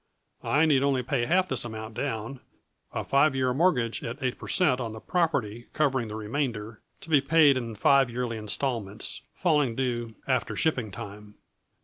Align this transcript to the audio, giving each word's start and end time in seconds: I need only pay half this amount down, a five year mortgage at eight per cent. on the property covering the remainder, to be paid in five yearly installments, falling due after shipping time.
I 0.43 0.65
need 0.65 0.81
only 0.81 1.03
pay 1.03 1.27
half 1.27 1.47
this 1.47 1.63
amount 1.63 1.93
down, 1.93 2.39
a 2.91 3.03
five 3.03 3.35
year 3.35 3.53
mortgage 3.53 4.03
at 4.03 4.17
eight 4.19 4.39
per 4.39 4.47
cent. 4.47 4.81
on 4.81 4.93
the 4.93 4.99
property 4.99 5.67
covering 5.73 6.07
the 6.07 6.15
remainder, 6.15 6.81
to 7.01 7.09
be 7.11 7.21
paid 7.21 7.55
in 7.55 7.75
five 7.75 8.09
yearly 8.09 8.37
installments, 8.37 9.21
falling 9.35 9.75
due 9.75 10.15
after 10.25 10.55
shipping 10.55 10.89
time. 10.89 11.35